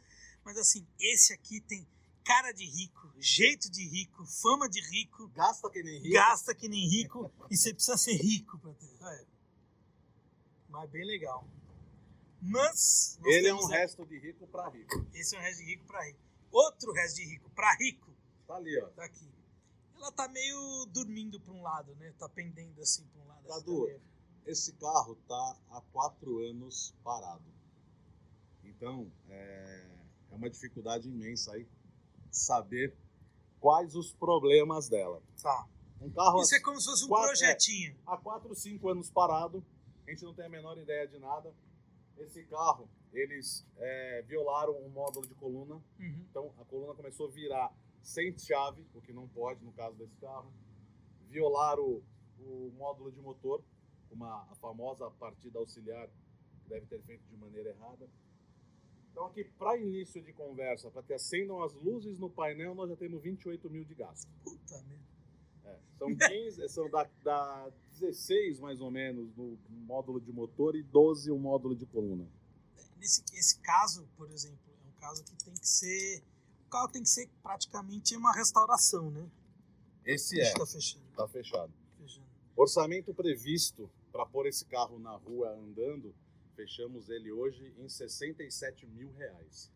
Mas 0.43 0.57
assim, 0.57 0.85
esse 0.99 1.33
aqui 1.33 1.59
tem 1.61 1.85
cara 2.23 2.51
de 2.51 2.65
rico, 2.65 3.09
jeito 3.19 3.69
de 3.69 3.85
rico, 3.87 4.25
fama 4.25 4.67
de 4.69 4.81
rico, 4.81 5.27
Gasta 5.29 5.69
que 5.69 5.81
nem 5.83 5.99
rico. 6.01 6.13
gasta 6.13 6.53
que 6.55 6.67
nem 6.67 6.87
rico 6.89 7.31
e 7.49 7.55
você 7.57 7.73
precisa 7.73 7.95
ser 7.97 8.13
rico 8.15 8.57
pra 8.59 8.73
ter. 8.73 8.97
É. 9.01 9.25
Mas 10.69 10.89
bem 10.89 11.05
legal. 11.05 11.47
Mas 12.41 13.19
Ele 13.25 13.47
é 13.47 13.53
um 13.53 13.57
aqui- 13.65 13.73
resto 13.73 14.05
de 14.05 14.19
rico 14.19 14.47
pra 14.47 14.69
rico. 14.69 15.05
esse 15.13 15.35
é 15.35 15.39
um 15.39 15.41
resto 15.41 15.59
de 15.59 15.65
rico 15.65 15.85
pra 15.85 16.03
rico. 16.05 16.19
Outro 16.51 16.91
resto 16.93 17.15
de 17.17 17.25
rico 17.25 17.49
pra 17.51 17.75
rico 17.75 18.13
Tá 18.47 18.55
ali, 18.55 18.79
ó. 18.81 18.89
daqui. 18.95 19.27
Ela 19.95 20.11
tá 20.11 20.27
meio 20.27 20.85
dormindo 20.91 21.39
pra 21.39 21.51
um 21.51 21.61
lado, 21.61 21.95
né? 21.95 22.13
Tá 22.19 22.29
pendendo 22.29 22.79
assim 22.81 23.03
pra 23.07 23.21
um 23.21 23.27
lado. 23.27 23.39
assim, 23.51 23.59
Cadu, 23.65 23.87
tá 23.87 23.99
Esse 24.45 24.71
carro 24.73 25.15
tá 25.27 25.57
há 25.71 25.81
quatro 25.91 26.39
anos 26.39 26.93
parado. 27.03 27.43
Então, 28.63 29.11
é, 29.29 29.85
é 30.31 30.35
uma 30.35 30.49
dificuldade 30.49 31.09
imensa 31.09 31.53
aí 31.53 31.67
saber 32.31 32.95
quais 33.59 33.95
os 33.95 34.13
problemas 34.13 34.87
dela. 34.87 35.21
Tá. 35.41 35.67
Um 35.99 36.11
carro 36.11 36.41
Isso 36.43 36.55
é 36.55 36.59
como 36.59 36.79
se 36.79 36.85
fosse 36.85 37.05
um 37.05 37.07
Quatro- 37.07 37.27
projetinho. 37.29 37.97
há 38.05 38.15
4, 38.17 38.53
5 38.55 38.87
anos 38.89 39.09
parado, 39.09 39.65
a 40.05 40.11
gente 40.11 40.23
não 40.23 40.33
tem 40.33 40.45
a 40.45 40.49
menor 40.49 40.77
ideia 40.77 41.07
de 41.07 41.17
nada. 41.17 41.53
Esse 42.19 42.43
carro, 42.45 42.89
eles 43.13 43.65
é, 43.77 44.21
violaram 44.23 44.75
um 44.83 44.89
módulo 44.89 45.27
de 45.27 45.35
coluna, 45.35 45.75
Uhum. 45.99 46.25
então 46.29 46.53
a 46.59 46.65
coluna 46.65 46.93
começou 46.93 47.27
a 47.27 47.31
virar 47.31 47.73
sem 48.01 48.37
chave, 48.37 48.85
o 48.93 49.01
que 49.01 49.13
não 49.13 49.27
pode 49.27 49.63
no 49.63 49.71
caso 49.73 49.95
desse 49.97 50.15
carro. 50.17 50.51
Violaram 51.29 51.83
o, 51.83 52.03
o 52.39 52.73
módulo 52.77 53.11
de 53.11 53.21
motor, 53.21 53.61
uma, 54.11 54.43
a 54.51 54.55
famosa 54.55 55.09
partida 55.11 55.59
auxiliar, 55.59 56.07
que 56.63 56.69
deve 56.69 56.85
ter 56.85 57.01
feito 57.03 57.23
de 57.27 57.37
maneira 57.37 57.69
errada. 57.69 58.09
Então 59.11 59.25
aqui, 59.25 59.43
para 59.43 59.77
início 59.77 60.21
de 60.21 60.31
conversa, 60.31 60.89
para 60.91 61.03
que 61.03 61.13
acendam 61.13 61.61
as 61.63 61.73
luzes 61.73 62.19
no 62.19 62.29
painel, 62.29 62.75
nós 62.75 62.89
já 62.89 62.95
temos 62.95 63.21
28 63.21 63.69
mil 63.69 63.83
de 63.83 63.95
gasto. 63.95 64.29
Puta 64.43 64.81
merda. 64.83 65.16
É, 65.67 65.79
são 65.97 66.15
15, 66.15 66.69
são 66.69 66.89
da, 66.89 67.09
da 67.23 67.69
16 67.99 68.59
mais 68.59 68.79
ou 68.79 68.89
menos 68.91 69.35
no 69.35 69.57
módulo 69.69 70.21
de 70.21 70.31
motor 70.31 70.75
e 70.75 70.83
12 70.83 71.31
o 71.31 71.37
módulo 71.37 71.75
de 71.75 71.85
coluna. 71.85 72.27
Nesse 72.97 73.23
esse 73.33 73.59
caso, 73.59 74.07
por 74.15 74.29
exemplo, 74.31 74.59
é 74.83 74.87
um 74.87 74.99
caso 74.99 75.23
que 75.23 75.35
tem 75.43 75.53
que 75.53 75.67
ser. 75.67 76.23
O 76.65 76.69
carro 76.69 76.89
tem 76.89 77.01
que 77.03 77.09
ser 77.09 77.29
praticamente 77.41 78.15
uma 78.15 78.33
restauração, 78.33 79.09
né? 79.11 79.29
Esse 80.05 80.35
Deixa 80.35 80.51
eu 80.51 80.59
tá 80.59 80.65
fechando. 80.65 81.05
tá 81.15 81.27
fechado. 81.27 81.73
fechando. 81.99 82.27
Orçamento 82.55 83.13
previsto 83.13 83.89
para 84.11 84.25
pôr 84.25 84.47
esse 84.47 84.65
carro 84.65 84.99
na 84.99 85.11
rua 85.15 85.49
andando, 85.51 86.13
fechamos 86.55 87.09
ele 87.09 87.31
hoje 87.31 87.73
em 87.77 87.87
67 87.87 88.85
mil 88.87 89.11
reais. 89.13 89.71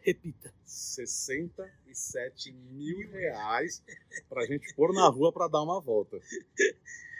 Repita. 0.00 0.52
67 0.64 2.52
mil 2.52 3.10
reais 3.10 3.82
para 4.28 4.42
a 4.42 4.46
gente 4.46 4.74
pôr 4.74 4.92
na 4.94 5.08
rua 5.08 5.32
para 5.32 5.48
dar 5.48 5.62
uma 5.62 5.80
volta. 5.80 6.18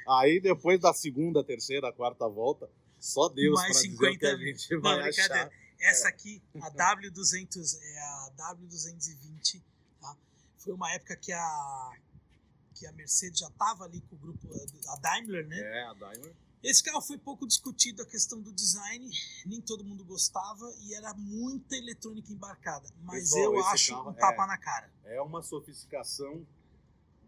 Aí 0.08 0.40
depois 0.40 0.80
da 0.80 0.92
segunda, 0.94 1.44
terceira, 1.44 1.92
quarta 1.92 2.26
volta, 2.28 2.70
só 2.98 3.28
Deus 3.28 3.54
Mais 3.54 3.72
para 3.72 3.82
dizer 3.82 3.94
o 3.94 3.98
que 3.98 4.26
50 4.26 4.26
a 4.28 4.36
gente 4.36 4.74
Não, 4.74 4.80
vai 4.80 5.02
brincadeira. 5.02 5.34
achar. 5.34 5.50
Essa 5.80 6.08
aqui, 6.08 6.42
a 6.60 6.70
W200, 6.70 7.78
é 7.80 7.98
a 7.98 8.32
W220, 8.54 9.62
tá? 10.00 10.16
Foi 10.58 10.74
uma 10.74 10.92
época 10.92 11.16
que 11.16 11.32
a 11.32 11.92
que 12.74 12.86
a 12.86 12.92
Mercedes 12.92 13.40
já 13.40 13.48
estava 13.48 13.84
ali 13.84 14.00
com 14.00 14.16
o 14.16 14.18
grupo 14.18 14.48
a 14.88 14.96
Daimler, 14.96 15.46
né? 15.46 15.58
É, 15.58 15.82
a 15.84 15.92
Daimler. 15.92 16.34
Esse 16.62 16.82
carro 16.82 17.00
foi 17.00 17.16
pouco 17.16 17.46
discutido 17.46 18.02
a 18.02 18.06
questão 18.06 18.40
do 18.40 18.52
design, 18.52 19.10
nem 19.46 19.62
todo 19.62 19.82
mundo 19.82 20.04
gostava 20.04 20.70
e 20.82 20.94
era 20.94 21.14
muita 21.14 21.74
eletrônica 21.74 22.30
embarcada. 22.32 22.86
Mas 23.02 23.30
Pessoal, 23.30 23.54
eu 23.54 23.64
acho 23.64 24.08
um 24.08 24.12
tapa 24.12 24.44
é- 24.44 24.46
na 24.46 24.58
cara. 24.58 24.92
É 25.04 25.22
uma 25.22 25.42
sofisticação 25.42 26.46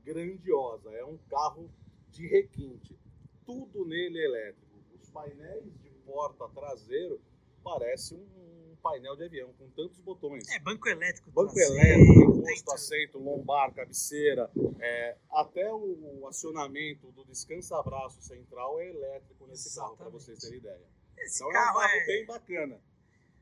grandiosa. 0.04 0.90
É 0.90 1.04
um 1.04 1.16
carro 1.30 1.70
de 2.10 2.26
requinte. 2.26 2.98
Tudo 3.46 3.86
nele 3.86 4.18
é 4.18 4.24
elétrico. 4.24 4.76
Os 5.00 5.08
painéis 5.08 5.64
de 5.80 5.88
porta 6.04 6.46
traseiro 6.48 7.18
parecem 7.64 8.18
um 8.18 8.51
painel 8.82 9.16
de 9.16 9.24
avião 9.24 9.52
com 9.54 9.70
tantos 9.70 10.00
botões. 10.00 10.48
É 10.50 10.58
banco 10.58 10.88
elétrico. 10.88 11.30
Banco 11.30 11.54
traseiro, 11.54 12.02
elétrico, 12.02 12.38
encosto, 12.40 12.72
assento, 12.72 13.18
lombar, 13.18 13.72
cabeceira, 13.72 14.50
é, 14.80 15.16
até 15.30 15.72
o 15.72 16.26
acionamento 16.28 17.10
do 17.12 17.24
descansa-braço 17.24 18.20
central 18.22 18.80
é 18.80 18.88
elétrico 18.88 19.46
nesse 19.46 19.74
carro, 19.74 19.96
para 19.96 20.08
Exatamente. 20.08 20.24
vocês 20.24 20.38
terem 20.40 20.58
ideia. 20.58 20.86
Esse 21.18 21.36
Então 21.36 21.48
é 21.48 21.50
um 21.50 21.52
carro 21.52 21.78
carro 21.78 21.94
é, 21.94 22.06
bem 22.06 22.26
bacana. 22.26 22.80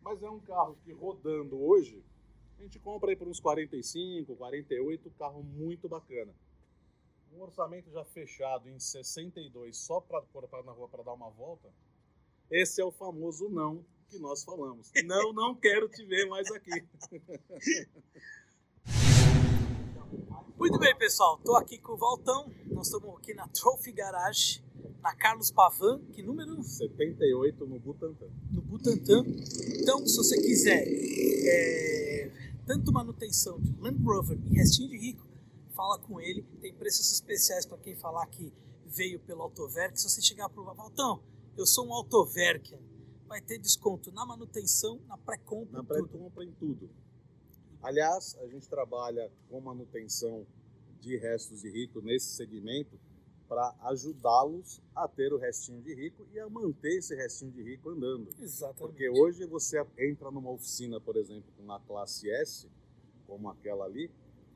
Mas 0.03 0.23
é 0.23 0.31
um 0.31 0.41
carro 0.41 0.79
que 0.85 0.93
rodando 0.93 1.61
hoje, 1.61 2.05
a 2.59 2.63
gente 2.63 2.79
compra 2.79 3.11
aí 3.11 3.17
por 3.17 3.29
uns 3.29 3.41
45, 3.41 4.37
48, 4.37 5.11
carro 5.19 5.43
muito 5.43 5.89
bacana. 5.89 6.35
Um 7.33 7.43
orçamento 7.43 7.91
já 7.91 8.05
fechado 8.05 8.69
em 8.69 8.79
62 8.79 9.77
só 9.77 10.01
para 10.01 10.23
na 10.65 10.73
rua 10.73 10.89
para 10.89 11.03
dar 11.03 11.13
uma 11.13 11.31
volta. 11.31 11.73
Esse 12.51 12.81
é 12.81 12.85
o 12.85 12.91
famoso 12.91 13.49
não 13.49 13.85
que 14.11 14.19
nós 14.19 14.43
falamos. 14.43 14.91
Não, 15.05 15.33
não 15.33 15.55
quero 15.55 15.89
te 15.89 16.05
ver 16.05 16.27
mais 16.27 16.51
aqui. 16.51 16.85
Muito 20.59 20.79
bem, 20.79 20.95
pessoal. 20.99 21.39
Tô 21.39 21.55
aqui 21.57 21.79
com 21.79 21.93
o 21.93 21.97
Valtão. 21.97 22.53
Nós 22.67 22.89
estamos 22.89 23.17
aqui 23.17 23.33
na 23.33 23.47
Trophy 23.49 23.93
Garage, 23.93 24.63
na 25.01 25.15
Carlos 25.15 25.51
Pavan, 25.51 26.03
que 26.13 26.23
número? 26.23 26.63
78 26.63 27.65
no 27.67 27.79
Butantã. 27.79 28.27
No 28.51 28.61
Butantã. 28.61 29.25
Então, 29.81 30.07
se 30.07 30.17
você 30.17 30.37
quiser 30.39 30.85
é, 30.87 32.31
tanto 32.67 32.93
manutenção 32.93 33.59
de 33.61 33.75
Land 33.79 34.03
Rover 34.03 34.39
e 34.51 34.57
restinho 34.57 34.91
de 34.91 34.99
rico, 34.99 35.27
fala 35.75 35.99
com 35.99 36.21
ele. 36.21 36.43
Tem 36.61 36.75
preços 36.75 37.11
especiais 37.13 37.65
para 37.65 37.79
quem 37.79 37.97
falar 37.97 38.27
que 38.27 38.53
veio 38.85 39.21
pelo 39.21 39.43
Autoverk. 39.43 39.99
Se 39.99 40.11
você 40.11 40.21
chegar 40.21 40.49
para 40.49 40.61
o 40.61 40.75
Valtão, 40.75 41.23
eu 41.57 41.65
sou 41.65 41.87
um 41.87 41.95
Autoverk. 41.95 42.77
Vai 43.31 43.41
ter 43.41 43.59
desconto 43.59 44.11
na 44.11 44.27
manutenção, 44.27 44.99
na 45.07 45.17
pré-compra, 45.17 45.79
Na 45.81 45.85
pré-compra 45.85 46.45
em 46.45 46.51
tudo. 46.51 46.91
Aliás, 47.81 48.37
a 48.41 48.49
gente 48.49 48.69
trabalha 48.69 49.31
com 49.49 49.61
manutenção 49.61 50.45
de 50.99 51.17
restos 51.17 51.61
de 51.61 51.71
rico 51.71 52.01
nesse 52.01 52.35
segmento 52.35 52.99
para 53.49 53.73
ajudá-los 53.83 54.83
a 54.97 55.07
ter 55.07 55.33
o 55.33 55.39
restinho 55.39 55.81
de 55.81 55.95
rico 55.95 56.27
e 56.33 56.41
a 56.41 56.49
manter 56.49 56.99
esse 56.99 57.15
restinho 57.15 57.53
de 57.53 57.63
rico 57.63 57.91
andando. 57.91 58.31
Exatamente. 58.37 58.81
Porque 58.81 59.09
hoje 59.09 59.47
você 59.47 59.81
entra 59.97 60.29
numa 60.33 60.51
oficina, 60.51 61.01
por 61.01 61.17
exemplo, 61.17 61.53
com 61.57 61.63
uma 61.63 61.79
classe 61.79 62.29
S, 62.29 62.69
como 63.29 63.49
aquela 63.49 63.85
ali, 63.85 64.11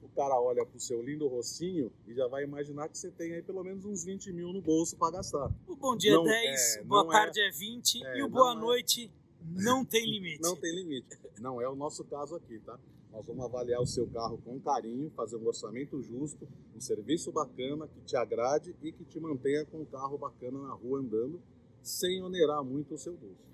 o 0.04 0.08
cara 0.11 0.38
olha 0.38 0.64
pro 0.66 0.78
seu 0.78 1.02
lindo 1.02 1.26
rostinho 1.26 1.90
e 2.06 2.14
já 2.14 2.28
vai 2.28 2.44
imaginar 2.44 2.88
que 2.88 2.99
você 2.99 3.11
tem 3.11 3.32
aí 3.32 3.42
pelo 3.42 3.64
menos 3.64 3.84
uns 3.84 4.04
20 4.04 4.32
mil 4.32 4.52
no 4.52 4.61
bolso 4.61 4.96
para 4.96 5.12
gastar. 5.12 5.50
O 5.66 5.75
bom 5.75 5.96
dia 5.96 6.12
Não, 6.12 6.28
é 6.28 6.42
10, 6.42 6.76
é, 6.76 6.84
boa 6.84 7.04
não 7.04 7.11
tarde 7.11 7.40
é, 7.40 7.50
20 7.50 8.04
é, 8.04 8.18
e 8.18 8.23
o 8.23 8.28
boa 8.28 8.52
é. 8.52 8.54
noite 8.54 9.11
não 9.42 9.84
tem 9.84 10.04
limite. 10.04 10.42
Não 10.42 10.54
tem 10.56 10.75
limite. 10.75 11.18
Não 11.40 11.61
é 11.61 11.68
o 11.68 11.75
nosso 11.75 12.04
caso 12.04 12.37
aqui, 12.37 12.58
tá? 12.61 12.78
Nós 13.11 13.26
vamos 13.26 13.44
avaliar 13.44 13.80
o 13.80 13.87
seu 13.87 14.06
carro 14.08 14.38
com 14.38 14.61
carinho, 14.61 15.11
fazer 15.11 15.37
um 15.37 15.46
orçamento 15.46 16.02
justo, 16.02 16.49
um 16.75 16.80
serviço 16.80 17.32
bacana 17.32 17.87
que 17.88 18.00
te 18.00 18.16
agrade 18.16 18.76
e 18.82 18.92
que 18.92 19.04
te 19.04 19.18
mantenha 19.20 19.64
com 19.64 19.82
um 19.82 19.84
carro 19.84 20.18
bacana 20.18 20.58
na 20.58 20.75
rua 20.75 20.99
andando, 20.99 21.40
sem 21.80 22.23
onerar 22.23 22.62
muito 22.64 22.94
o 22.94 22.99
seu 22.99 23.16
bolso. 23.16 23.44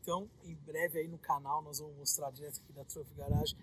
Então, 0.00 0.30
em 0.44 0.54
breve 0.54 1.00
aí 1.00 1.08
no 1.08 1.18
canal 1.18 1.60
nós 1.62 1.78
vamos 1.78 1.96
mostrar 1.96 2.30
direto 2.30 2.60
aqui 2.62 2.72
da 2.72 2.84
Trophy 2.84 3.14
Garage 3.14 3.56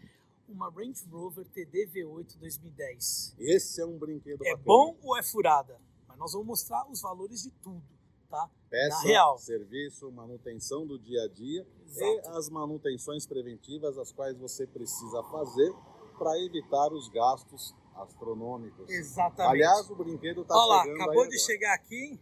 uma 0.48 0.70
Range 0.70 1.06
Rover 1.10 1.46
TD 1.50 1.88
V8 1.88 2.38
2010. 2.40 3.36
Esse 3.38 3.82
é 3.82 3.86
um 3.86 3.98
brinquedo 3.98 4.42
É 4.46 4.52
bacana. 4.52 4.64
bom 4.66 4.98
ou 5.04 5.18
é 5.18 5.24
furada? 5.24 5.80
Mas 6.08 6.18
nós 6.18 6.32
vamos 6.34 6.48
mostrar 6.48 6.90
os 6.90 7.02
valores 7.02 7.44
de 7.44 7.52
tudo, 7.52 7.84
tá? 8.30 8.50
Peça, 8.70 8.98
na 8.98 9.02
real. 9.04 9.38
serviço, 9.38 10.12
manutenção 10.12 10.86
do 10.86 10.98
dia 11.00 11.24
a 11.24 11.28
dia 11.28 11.66
e 11.86 11.90
Exato. 11.90 12.30
as 12.38 12.50
manutenções 12.50 13.26
preventivas 13.26 13.98
as 13.98 14.12
quais 14.12 14.38
você 14.38 14.66
precisa 14.68 15.24
fazer 15.24 15.74
para 16.18 16.38
evitar 16.42 16.92
os 16.92 17.08
gastos 17.10 17.76
astronômicos. 17.96 18.90
Exatamente. 18.90 19.52
Aliás, 19.56 19.90
o 19.90 19.96
brinquedo 19.96 20.42
está 20.42 20.56
Olha 20.56 20.66
lá, 20.68 20.84
chegando 20.84 20.96
acabou 21.02 21.14
de 21.28 21.36
agora. 21.36 21.40
chegar 21.40 21.74
aqui. 21.76 22.20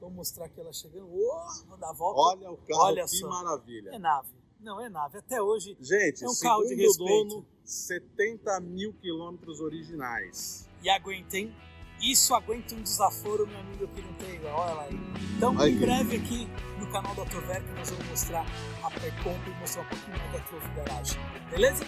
Vou 0.00 0.10
mostrar 0.10 0.44
aqui 0.46 0.60
ela 0.60 0.72
chegando. 0.72 1.08
Oh, 1.10 1.66
vou 1.66 1.76
dar 1.76 1.90
a 1.90 1.92
volta. 1.92 2.20
Olha 2.20 2.52
o 2.52 2.56
carro, 2.58 2.80
Olha 2.82 3.02
que 3.02 3.16
só. 3.16 3.28
maravilha. 3.28 3.90
É 3.90 3.98
nave. 3.98 4.28
Não, 4.60 4.80
é 4.84 4.88
nave. 4.88 5.18
Até 5.18 5.40
hoje 5.40 5.76
Gente, 5.80 6.24
É 6.24 6.28
um 6.28 6.34
carro 6.40 6.62
de 6.64 6.74
respeito. 6.74 7.24
dono, 7.28 7.46
70 7.64 8.60
mil 8.60 8.92
quilômetros 8.94 9.60
originais. 9.60 10.68
e 10.82 10.88
aguentem. 10.90 11.54
Isso 12.00 12.32
aguenta 12.32 12.74
um 12.76 12.82
desaforo, 12.82 13.44
meu 13.46 13.58
amigo, 13.58 13.88
que 13.88 14.00
não 14.00 14.12
tem 14.14 14.36
igual. 14.36 14.60
Olha 14.60 14.72
lá. 14.74 14.82
aí. 14.84 14.94
Então, 15.36 15.60
Aí. 15.60 15.72
em 15.72 15.78
breve 15.78 16.16
aqui 16.16 16.48
no 16.78 16.90
canal 16.92 17.12
da 17.16 17.22
Autoverk 17.22 17.66
nós 17.72 17.90
vamos 17.90 18.06
mostrar 18.06 18.46
a 18.84 18.90
pré-compra 18.90 19.50
e 19.50 19.60
mostrar 19.60 19.82
um 19.82 19.88
pouquinho 19.88 20.32
da 20.32 20.40
Trophy 20.40 20.68
Garage. 20.76 21.18
Beleza? 21.50 21.84